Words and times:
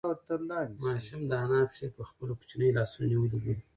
ماشوم 0.83 1.21
د 1.29 1.31
انا 1.43 1.61
پښې 1.69 1.87
په 1.95 2.03
خپلو 2.09 2.33
کوچنیو 2.39 2.75
لاسونو 2.77 3.07
نیولې 3.11 3.39
دي. 3.45 3.55